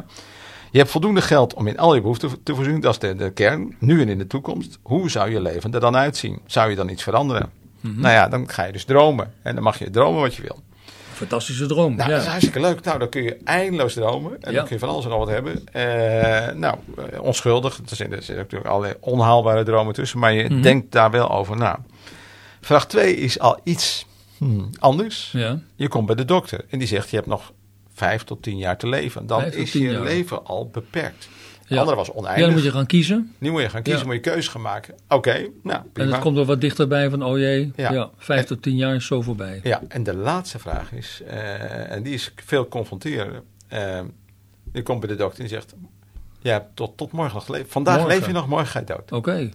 [0.71, 2.79] Je hebt voldoende geld om in al je behoeften te voorzien.
[2.79, 3.75] Dat is de, de kern.
[3.79, 4.79] Nu en in de toekomst.
[4.81, 6.39] Hoe zou je leven er dan uitzien?
[6.45, 7.49] Zou je dan iets veranderen?
[7.81, 7.99] Mhm.
[8.01, 9.33] Nou ja, dan ga je dus dromen.
[9.41, 10.59] En dan mag je dromen wat je wil.
[11.15, 11.95] Fantastische droom.
[11.95, 12.15] Nou, ja.
[12.15, 12.83] dat is hartstikke leuk.
[12.83, 14.31] Nou, dan kun je eindeloos dromen.
[14.41, 14.57] En Ja.
[14.57, 15.67] dan kun je van alles en nog wat hebben.
[15.71, 16.77] Eh, nou,
[17.11, 17.77] eh, onschuldig.
[17.77, 20.19] Er zitten, zitten natuurlijk allerlei onhaalbare dromen tussen.
[20.19, 20.61] Maar je Mhm.
[20.61, 21.79] denkt daar wel over na.
[22.61, 24.05] Vraag 2 is al iets
[24.37, 25.29] hmm, anders.
[25.33, 25.59] ja.
[25.75, 26.65] Je komt bij de dokter.
[26.69, 27.51] En die zegt, je hebt nog
[27.93, 29.27] vijf tot tien jaar te leven.
[29.27, 30.01] Dan is je jaar.
[30.03, 31.27] leven al beperkt.
[31.67, 31.79] De Ja.
[31.79, 32.45] andere was Ja, oneindig.
[32.45, 33.33] dan moet je gaan kiezen.
[33.37, 34.07] Nu moet je gaan kiezen, Ja.
[34.07, 34.93] moet je keuze gaan maken.
[35.09, 37.91] Oké, nou En het komt wel wat dichterbij van, oh jee, Ja.
[37.91, 38.09] ja.
[38.17, 39.59] vijf En- tot tien jaar is zo voorbij.
[39.63, 43.41] Ja, en de laatste vraag is, eh, en die is veel confronterender.
[43.67, 43.99] Eh,
[44.73, 45.73] je komt bij de dokter en die zegt,
[46.39, 47.71] je hebt tot, tot morgen nog geleefd.
[47.71, 48.15] Vandaag Morgen.
[48.17, 49.11] leef je nog, morgen ga je dood.
[49.11, 49.49] Oké,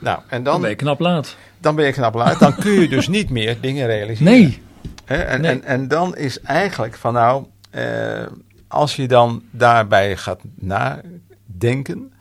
[0.00, 1.36] Nou, en dan dan, ben je knap laat.
[1.58, 2.38] dan ben je knap laat.
[2.38, 4.32] Dan kun je dus niet meer dingen realiseren.
[4.32, 4.62] Nee,
[5.04, 5.16] Hè?
[5.16, 5.50] En, Nee.
[5.50, 8.22] en, en dan is eigenlijk van nou, eh,
[8.68, 10.40] als je dan daarbij gaat
[11.62, 12.12] nadenken,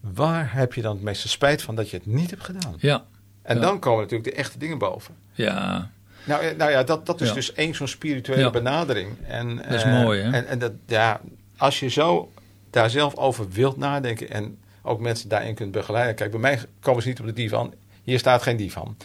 [0.00, 2.74] waar heb je dan het meeste spijt van dat je het niet hebt gedaan?
[2.78, 3.04] ja,
[3.42, 3.62] En Ja.
[3.62, 5.14] dan komen natuurlijk de echte dingen boven.
[5.32, 5.90] ja,
[6.24, 7.34] Nou, eh, nou ja, dat, dat is Ja.
[7.34, 8.50] dus één zo'n spirituele Ja.
[8.50, 9.16] benadering.
[9.26, 10.30] En, Dat is eh, mooi, hè?
[10.30, 11.20] En, en dat, ja,
[11.56, 12.32] als je zo
[12.70, 16.14] daar zelf over wilt nadenken en ook mensen daarin kunt begeleiden.
[16.14, 17.74] Kijk, bij mij komen ze niet op de divan.
[18.02, 18.96] Hier staat geen divan.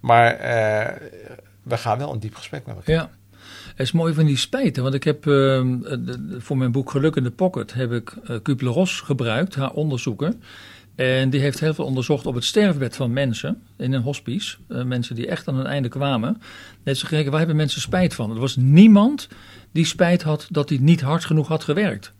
[0.00, 0.96] Maar eh,
[1.62, 2.94] we gaan wel een diep gesprek met elkaar.
[2.94, 3.10] ja.
[3.78, 7.16] Het is mooi van die spijten, want ik heb ehm, de- voor mijn boek Geluk
[7.16, 10.32] in de Pocket heb ik uh, Kubler-Ross gebruikt, haar onderzoeker.
[10.94, 14.56] En die heeft heel veel onderzocht op het sterfbed van mensen in een hospice.
[14.68, 16.40] Eh, mensen die echt aan hun einde kwamen.
[16.84, 18.30] Net ze gekeken, waar hebben mensen spijt van?
[18.30, 19.28] Er was niemand
[19.72, 22.12] die spijt had dat hij niet hard genoeg had gewerkt.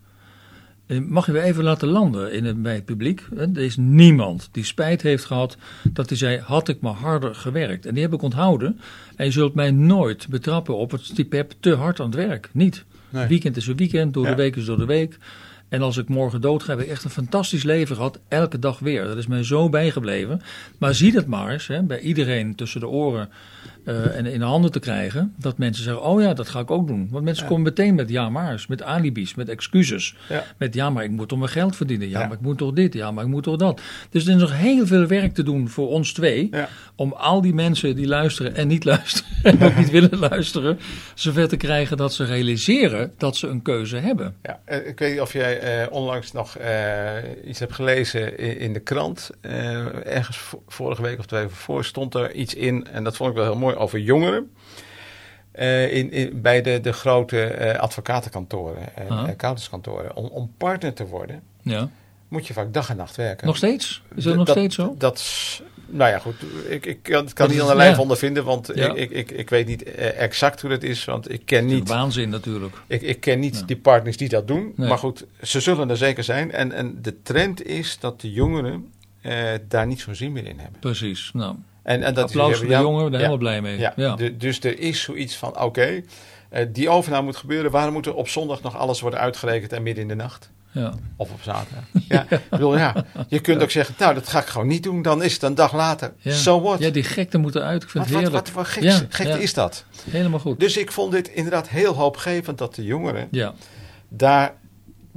[0.89, 3.23] Eh, Mag je weer even laten landen in het, bij het publiek?
[3.35, 7.35] Eh, Er is niemand die spijt heeft gehad dat hij zei: had ik maar harder
[7.35, 7.85] gewerkt.
[7.85, 8.79] En die heb ik onthouden.
[9.15, 12.49] En je zult mij nooit betrappen op het stipep te hard aan het werk.
[12.53, 12.85] Niet.
[13.09, 13.27] Nee.
[13.27, 14.29] Weekend is een weekend, door Ja.
[14.29, 15.17] de week is door de week.
[15.69, 18.19] En als ik morgen dood ga, heb ik echt een fantastisch leven gehad.
[18.27, 19.03] Elke dag weer.
[19.03, 20.41] Dat is mij zo bijgebleven.
[20.77, 23.29] Maar zie dat maar eens, hè, bij iedereen tussen de oren
[23.85, 25.33] eh, en in de handen te krijgen.
[25.37, 27.07] Dat mensen zeggen, oh ja, dat ga ik ook doen.
[27.11, 27.49] Want mensen Ja.
[27.49, 30.15] komen meteen met ja maar's, met alibis, met excuses.
[30.29, 30.43] Ja.
[30.57, 32.09] Met ja, maar ik moet toch mijn geld verdienen.
[32.09, 32.27] Ja, Ja.
[32.27, 32.93] maar ik moet toch dit.
[32.93, 33.81] Ja, maar ik moet toch dat.
[34.09, 36.49] Dus er is nog heel veel werk te doen voor ons twee.
[36.95, 39.27] Om al die mensen die luisteren en niet luisteren.
[39.43, 40.79] En ook niet willen luisteren.
[41.15, 44.35] Zover te krijgen dat ze realiseren dat ze een keuze hebben.
[44.43, 46.57] Ja, eh, ik weet niet of jij eh, onlangs nog
[47.45, 49.29] iets hebt gelezen in, in de krant.
[50.05, 52.87] Ergens vo- vorige week of twee voor stond er iets in.
[52.87, 54.51] En dat vond ik wel heel mooi over jongeren.
[55.51, 59.17] Eh, in, in, bij de, de grote eh, advocatenkantoren en Ah.
[59.27, 60.15] accountantskantoren.
[60.15, 61.89] Om, om partner te worden, Ja.
[62.27, 63.47] moet je vaak dag en nacht werken.
[63.47, 64.01] Nog steeds?
[64.15, 64.95] Is dat nog Dat- steeds zo?
[64.97, 65.23] Dat
[65.85, 66.35] nou ja, goed.
[66.69, 68.01] Ik, ik kan het kan Dat niet aan de lijf ja.
[68.01, 68.93] ondervinden, want Ja.
[68.93, 71.05] ik, ik, ik, weet niet eh, exact hoe dat is.
[71.05, 72.75] Want ik ken niet Waanzin natuurlijk.
[72.87, 73.65] ik, ik ken niet Ja.
[73.65, 74.73] die partners die dat doen.
[74.75, 74.87] Nee.
[74.89, 76.51] Maar goed, ze zullen er zeker zijn.
[76.51, 80.59] En, en de trend is dat de jongeren eh, daar niet zo'n zin meer in
[80.59, 80.79] hebben.
[80.79, 81.29] Precies.
[81.33, 81.55] Nou,
[81.89, 83.77] En, en dat is applaus voor de ja, jongen, daar helemaal blij mee.
[83.95, 86.01] Ja, de- dus er is zoiets van, oké,
[86.49, 87.71] eh, die overname moet gebeuren.
[87.71, 90.49] Waarom moet er op zondag nog alles worden uitgerekend en midden in de nacht?
[90.71, 90.93] ja.
[91.15, 91.83] Of op zaterdag.
[92.07, 93.05] Ja, ik bedoel, ja.
[93.27, 95.01] Je kunt ook zeggen, nou, dat ga ik gewoon niet doen.
[95.01, 96.13] Dan is het een dag later.
[96.17, 96.33] Ja.
[96.33, 96.79] So what?
[96.79, 97.83] ja, die gekte moet eruit.
[97.83, 98.47] Ik vind wat, heerlijk.
[98.47, 99.85] wat geks, gekte is dat?
[100.09, 100.59] Helemaal goed.
[100.59, 103.53] Dus ik vond dit inderdaad heel hoopgevend dat de jongeren Ja,
[104.09, 104.53] daar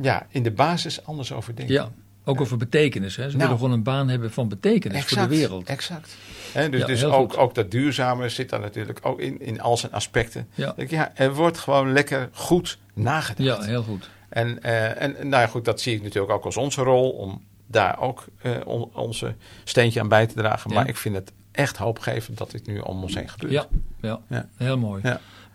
[0.00, 1.74] ja, in de basis anders over denken.
[1.74, 1.88] ja.
[2.24, 3.16] Ook over betekenis.
[3.16, 3.22] Hè.
[3.22, 3.38] Ze Nou.
[3.38, 5.66] willen gewoon een baan hebben van betekenis voor de wereld.
[5.68, 6.16] Exact.
[6.52, 9.76] Hè, dus Ja, dus ook, ook dat duurzame zit daar natuurlijk ook in, in al
[9.76, 10.48] zijn aspecten.
[10.54, 10.74] Ja.
[10.88, 13.62] Ja, er wordt gewoon lekker goed nagedacht.
[13.64, 14.10] Ja, heel goed.
[14.28, 17.42] En, eh, en nou ja, goed, dat zie ik natuurlijk ook als onze rol om
[17.66, 20.70] daar ook eh, on- onze steentje aan bij te dragen.
[20.70, 20.76] Ja.
[20.76, 23.52] Maar ik vind het echt hoopgevend dat dit nu om ons heen gebeurt.
[23.52, 23.66] Ja,
[24.00, 24.20] ja.
[24.28, 24.48] Ja.
[24.56, 25.02] heel mooi.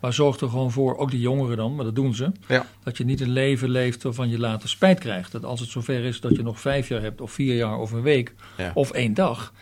[0.00, 2.66] Maar zorg er gewoon voor, ook die jongeren dan, maar dat doen ze, Ja.
[2.82, 5.32] dat je niet een leven leeft waarvan je later spijt krijgt.
[5.32, 7.92] Dat als het zover is dat je nog vijf jaar hebt, of vier jaar, of
[7.92, 8.70] een week, Ja.
[8.74, 9.52] of één dag.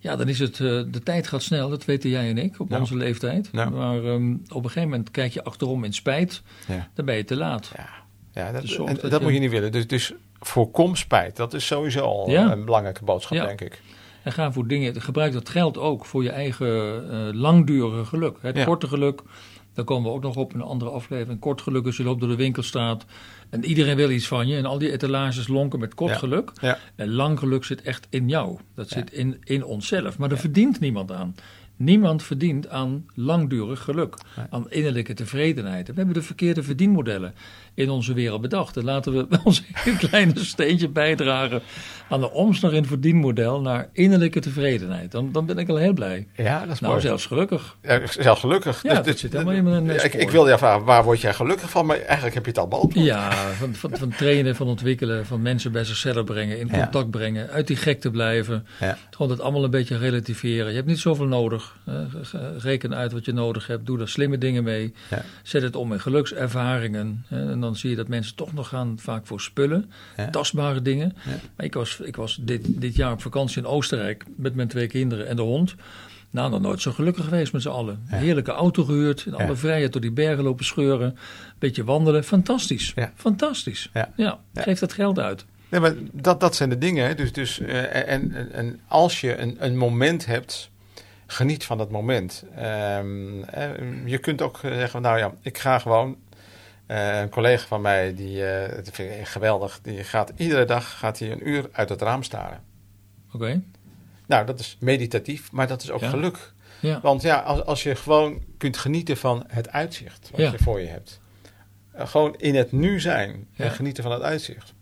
[0.00, 2.72] Ja, dan is het, eh, de tijd gaat snel, dat weten jij en ik op
[2.72, 3.52] onze leeftijd.
[3.52, 6.88] Maar ehm, op een gegeven moment kijk je achterom in spijt, Ja.
[6.94, 7.72] dan ben je te laat.
[7.76, 7.88] Ja,
[8.32, 9.72] ja dat, Dus en dat dat je- moet je niet willen.
[9.72, 11.36] Dus, dus voorkom spijt.
[11.36, 13.82] Dat is sowieso al een belangrijke boodschap, denk ik.
[14.22, 18.36] En ga voor dingen, gebruik dat geld ook voor je eigen eh, langdurige geluk.
[18.40, 19.20] Het korte geluk,
[19.74, 21.40] daar komen we ook nog op in een andere aflevering.
[21.40, 23.04] Kort geluk is je loopt door de winkelstraat
[23.50, 24.56] en iedereen wil iets van je.
[24.56, 26.16] En al die etalages lonken met kort
[26.60, 26.78] Ja.
[26.94, 28.58] En lang geluk zit echt in jou.
[28.74, 30.18] Dat zit in, in onszelf.
[30.18, 31.34] Maar daar verdient niemand aan.
[31.76, 34.46] Niemand verdient aan langdurig geluk, Nee.
[34.50, 35.86] aan innerlijke tevredenheid.
[35.88, 37.34] We hebben de verkeerde verdienmodellen
[37.74, 38.76] in onze wereld bedacht.
[38.76, 41.62] En laten we ons een kleine steentje bijdragen
[42.08, 45.10] aan de omslag in het verdienmodel naar innerlijke tevredenheid.
[45.10, 46.26] Dan, dan ben ik al heel blij.
[46.36, 47.06] Ja, dat is Nou, mooi.
[47.06, 47.76] zelfs gelukkig.
[47.82, 48.82] Ja, zelf gelukkig.
[48.82, 51.86] Ja, dat zit helemaal in mijn ik, wilde je vragen, waar word jij gelukkig van?
[51.86, 53.06] Maar eigenlijk heb je het al beantwoord.
[53.06, 56.78] Ja, van, van, van trainen, van ontwikkelen, van mensen bij zichzelf brengen, in Ja.
[56.82, 58.66] contact brengen, uit die gek te blijven.
[58.80, 58.98] Ja.
[59.10, 60.68] Gewoon dat allemaal een beetje relativeren.
[60.68, 61.61] Je hebt niet zoveel nodig.
[61.84, 62.06] Hè.
[62.58, 63.86] Reken uit wat je nodig hebt.
[63.86, 64.94] Doe daar slimme dingen mee.
[65.10, 65.22] Ja.
[65.42, 67.24] Zet het om in gelukservaringen.
[67.28, 67.50] hè.
[67.50, 69.90] En dan zie je dat mensen toch nog gaan vaak voor spullen.
[70.16, 70.30] Ja.
[70.30, 71.12] Tastbare dingen.
[71.24, 71.30] Ja.
[71.56, 74.86] Maar ik was, ik was dit, dit jaar op vakantie in Oostenrijk met mijn twee
[74.86, 75.74] kinderen en de hond.
[76.30, 78.02] Nou, nog nooit zo gelukkig geweest met z'n allen.
[78.10, 78.16] Ja.
[78.16, 79.24] Heerlijke auto gehuurd.
[79.26, 79.56] In alle Ja.
[79.56, 81.16] vrijheid door die bergen lopen scheuren.
[81.58, 82.24] Beetje wandelen.
[82.24, 82.92] Fantastisch.
[82.94, 83.12] Ja.
[83.14, 83.90] Fantastisch.
[83.92, 84.12] Ja.
[84.16, 84.38] Ja.
[84.52, 84.62] Ja.
[84.62, 85.44] Geef dat geld uit.
[85.68, 87.06] Nee, maar dat, dat zijn de dingen.
[87.06, 87.14] hè.
[87.14, 90.70] Dus, dus, eh, en, en, en als je een, een moment hebt,
[91.32, 92.44] geniet van dat moment.
[92.56, 93.70] Ehm, eh,
[94.06, 96.16] je kunt ook zeggen, nou ja, ik ga gewoon...
[96.86, 98.40] eh, een collega van mij, die,
[98.74, 102.22] dat vind ik geweldig, die gaat iedere dag gaat hij een uur uit het raam
[102.22, 102.60] staren.
[103.32, 103.62] Oké.
[104.26, 106.08] Nou, dat is meditatief, maar dat is ook Ja.
[106.08, 106.52] geluk.
[106.80, 107.00] Ja.
[107.00, 110.50] Want ja, als, als je gewoon kunt genieten van het uitzicht wat Ja.
[110.50, 111.20] je voor je hebt.
[111.94, 114.74] Gewoon in het nu zijn en genieten van het uitzicht.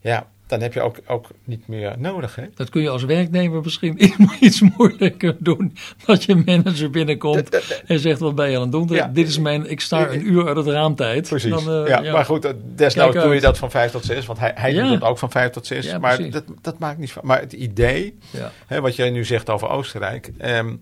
[0.00, 2.34] Ja, dan heb je ook, ook niet meer nodig.
[2.36, 2.44] Hè?
[2.54, 3.98] Dat kun je als werknemer misschien
[4.40, 5.76] iets moeilijker doen.
[6.06, 7.48] Dat je manager binnenkomt
[7.86, 8.88] en zegt: Wat ben je aan het doen?
[8.88, 9.08] Ja.
[9.08, 11.28] Dit is mijn, ik sta een uur uit het raamtijd.
[11.28, 11.50] Precies.
[11.50, 14.26] Dan, eh, ja, Maar goed, eh, desnoods doe je dat van vijf tot zes.
[14.26, 15.86] Want hij, hij doet dat ook van vijf tot zes.
[15.86, 17.22] Ja, maar dat, dat maakt niet van.
[17.26, 18.18] Maar het idee,
[18.66, 20.30] hè, wat jij nu zegt over Oostenrijk.
[20.38, 20.74] ehm,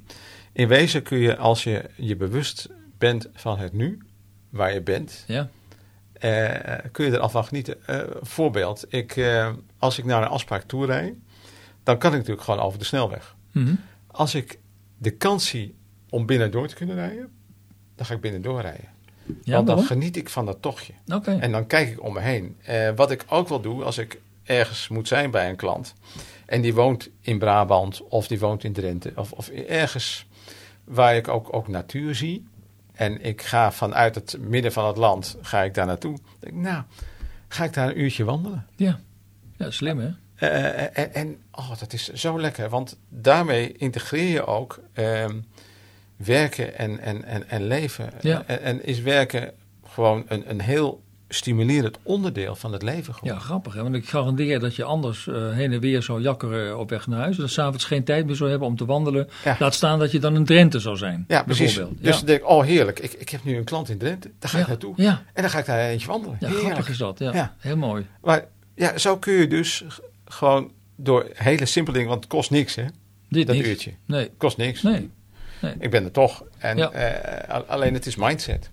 [0.52, 3.98] in wezen kun je, als je je bewust bent van het nu,
[4.50, 5.48] waar je bent, Ja.
[6.22, 7.86] Eh, kun je er al van genieten.
[7.86, 11.14] Eh, voorbeeld, ik, eh, als ik naar een afspraak toe rijd,
[11.82, 13.36] dan kan ik natuurlijk gewoon over de snelweg.
[13.52, 13.74] Mhm.
[14.06, 14.58] Als ik
[14.98, 15.74] de kans zie
[16.10, 17.30] om binnendoor te kunnen rijden,
[17.94, 18.88] dan ga ik binnendoor rijden.
[19.42, 20.92] Ja, Want dan geniet ik van dat tochtje.
[21.06, 21.38] Oké.
[21.40, 22.56] En dan kijk ik om me heen.
[22.96, 25.94] Wat ik ook wel doe als ik ergens moet zijn bij een klant.
[26.46, 29.12] En die woont in Brabant of die woont in Drenthe.
[29.16, 30.26] Of, of ergens
[30.84, 32.46] waar ik ook, ook natuur zie.
[32.92, 36.18] En ik ga vanuit het midden van het land ga ik daar naartoe.
[36.38, 36.82] Denk nou,
[37.48, 38.66] ga ik daar een uurtje wandelen.
[38.76, 39.00] Ja.
[39.56, 40.10] ja, slim hè?
[40.34, 42.68] Eh, en, en oh, dat is zo lekker.
[42.68, 45.40] Want daarmee integreer je ook ehm,
[46.16, 48.12] werken en, en, en, en leven.
[48.20, 48.42] Ja.
[48.46, 49.52] En, en is werken
[49.84, 51.02] gewoon een, een heel
[51.34, 53.14] stimulerend onderdeel van het leven.
[53.14, 53.34] Gewoon.
[53.34, 53.74] Ja, grappig.
[53.74, 53.82] Hè?
[53.82, 57.20] Want ik garandeer dat je anders eh, heen en weer zou jakkeren op weg naar
[57.20, 57.38] huis.
[57.38, 59.28] En s'avonds geen tijd meer zou hebben om te wandelen.
[59.44, 59.56] Ja.
[59.58, 61.24] Laat staan dat je dan een Drenthe zou zijn.
[61.28, 61.74] Ja, precies.
[61.74, 62.02] bijvoorbeeld.
[62.02, 62.16] Dus ja.
[62.16, 64.56] dan denk ik, oh heerlijk, ik, ik heb nu een klant in Drenthe, daar ga
[64.58, 64.68] ik Ja.
[64.70, 64.94] naartoe.
[64.96, 65.22] Ja.
[65.32, 66.36] En dan ga ik daar eentje wandelen.
[66.40, 66.66] ja, heerlijk.
[66.66, 67.18] grappig is dat.
[67.18, 67.54] Ja.
[67.58, 68.06] Heel mooi.
[68.22, 69.84] Maar ja, zo kun je dus
[70.24, 72.84] gewoon door hele simpele dingen, want het kost niks hè,
[73.28, 73.92] Dit dat uurtje.
[74.06, 74.22] Nee.
[74.22, 74.82] Het kost niks.
[74.82, 75.10] Nee.
[75.78, 76.44] Ik ben er toch.
[76.58, 78.70] En, eh, alleen het is mindset.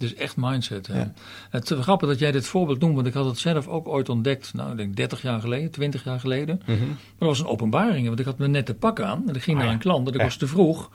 [0.00, 0.86] Dus echt mindset.
[0.86, 1.12] Ja.
[1.50, 4.08] Het is grappig dat jij dit voorbeeld noemt, want ik had het zelf ook ooit
[4.08, 4.54] ontdekt.
[4.54, 6.62] Nou, ik denk 30 jaar geleden, 20 jaar geleden.
[6.66, 6.76] Maar
[7.18, 9.28] dat was een openbaring, want ik had me net te pak aan.
[9.28, 10.90] En ik ging Ah, naar een klant en ik was te vroeg.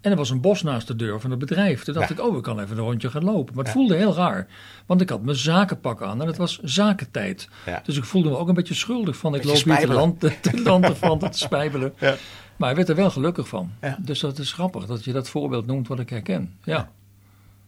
[0.00, 1.84] En er was een bos naast de deur van het bedrijf.
[1.84, 2.14] Toen dacht Ja.
[2.14, 3.54] ik, oh, ik kan even een rondje gaan lopen.
[3.54, 3.78] Maar het Ja.
[3.80, 4.46] voelde heel raar.
[4.86, 7.48] Want ik had mijn zakenpak aan en het was zakentijd.
[7.66, 7.80] Ja.
[7.84, 9.34] Dus ik voelde me ook een beetje schuldig van.
[9.34, 9.96] Ik loop hier spijbelen.
[9.96, 11.92] land, te land van te spijbelen.
[11.98, 12.14] Ja.
[12.56, 13.70] Maar hij werd er wel gelukkig van.
[13.98, 16.54] Dus dat is grappig dat je dat voorbeeld noemt wat ik herken.
[16.64, 16.90] Ja.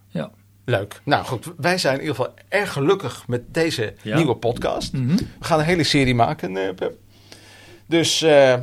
[0.08, 0.30] Ja.
[0.68, 1.00] Leuk.
[1.04, 4.16] Nou goed, wij zijn in ieder geval erg gelukkig met deze Ja.
[4.16, 4.92] nieuwe podcast.
[4.92, 5.16] Mhm.
[5.16, 6.94] We gaan een hele serie maken, eh, Pep.
[7.86, 8.54] Dus eh,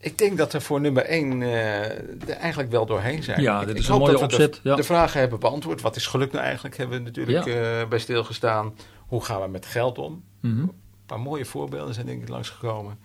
[0.00, 3.40] ik denk dat we voor nummer 1 er eigenlijk wel doorheen zijn.
[3.42, 4.74] Ja, dit ik is een mooie dat opzet, De, ja.
[4.76, 5.80] de vragen hebben beantwoord.
[5.80, 6.76] Wat is geluk nou eigenlijk?
[6.76, 8.74] Hebben we natuurlijk eh, bij stilgestaan.
[9.06, 10.24] Hoe gaan we met geld om?
[10.40, 10.58] Mhm.
[10.60, 10.72] Een
[11.06, 12.98] paar mooie voorbeelden zijn denk ik langsgekomen.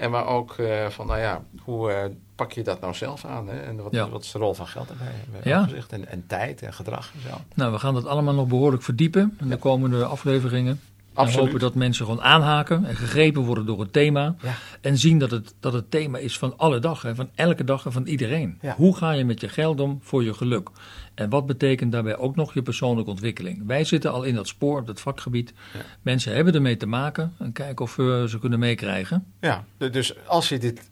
[0.00, 3.48] En maar ook eh, van, nou ja, hoe eh, pak je dat nou zelf aan?
[3.48, 3.60] Hè?
[3.60, 4.08] En wat, Ja.
[4.08, 5.12] wat is de rol van geld daarbij?
[5.44, 5.68] Ja.
[5.88, 7.36] En, en tijd en gedrag en zo.
[7.54, 10.80] Nou, we gaan dat allemaal nog behoorlijk verdiepen in de komende afleveringen.
[11.20, 11.46] En Absoluut.
[11.46, 14.34] hopen dat mensen gewoon aanhaken en gegrepen worden door het thema.
[14.42, 14.54] Ja.
[14.80, 17.84] En zien dat het, dat het thema is van alle dag, hè, van elke dag
[17.86, 18.58] en van iedereen.
[18.60, 18.74] Ja.
[18.76, 20.68] Hoe ga je met je geld om voor je geluk?
[21.14, 23.62] En wat betekent daarbij ook nog je persoonlijke ontwikkeling?
[23.66, 25.52] Wij zitten al in dat spoor, op dat vakgebied.
[25.74, 25.80] Ja.
[26.02, 29.26] Mensen hebben ermee te maken en kijken of we ze kunnen meekrijgen.
[29.40, 30.88] Ja, dus als je dit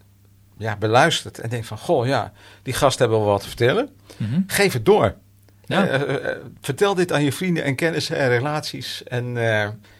[0.58, 1.78] ja, beluistert en denkt van...
[1.78, 3.88] Goh, ja, die gasten hebben wel wat te vertellen.
[4.16, 4.40] Mhm.
[4.46, 5.14] Geef het door.
[5.68, 5.86] Ja.
[5.86, 9.02] Eh, eh, eh, vertel dit aan je vrienden en kennissen en relaties.
[9.04, 9.36] En,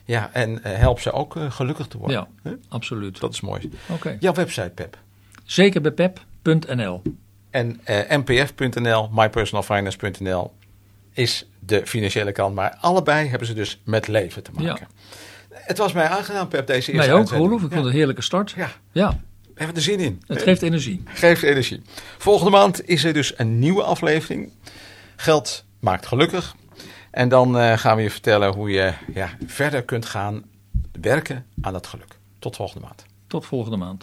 [0.05, 2.29] ja, en help ze ook gelukkig te worden.
[2.45, 2.57] Ja.
[2.69, 3.21] Absoluut.
[3.21, 3.71] Dat is mooi.
[3.89, 4.17] Oké.
[4.21, 4.99] Jouw website, Pep.
[5.45, 7.03] Zeker bij pep.nl.
[7.51, 10.53] En mpf.nl, mypersonalfinance.nl
[11.13, 12.55] is de financiële kant.
[12.55, 14.87] Maar allebei hebben ze dus met leven te maken.
[15.51, 17.29] Het was mij aangenaam, Pep, deze eerste Mij ook.
[17.31, 17.63] Roelof.
[17.63, 18.51] Ik vond een heerlijke start.
[18.57, 20.23] Ja, Ja, we hebben er zin in.
[20.27, 21.03] het geeft energie.
[21.05, 21.83] Geeft energie.
[22.19, 24.53] Volgende maand is er dus een nieuwe aflevering.
[25.21, 26.55] Geld maakt gelukkig.
[27.11, 30.45] En dan eh, gaan we je vertellen hoe je ja, verder kunt gaan
[31.01, 32.19] werken aan dat geluk.
[32.39, 33.05] Tot volgende maand.
[33.27, 33.97] Tot volgende maand.